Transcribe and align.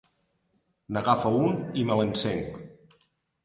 N'agafo 0.97 1.33
un 1.43 1.61
i 1.83 1.87
me 1.91 2.01
l'encenc. 2.03 2.61